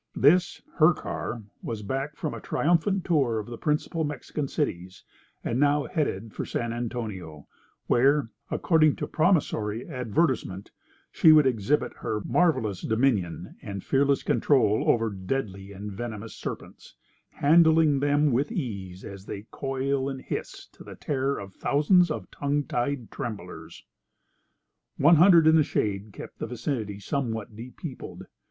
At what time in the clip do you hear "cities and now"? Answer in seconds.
4.47-5.83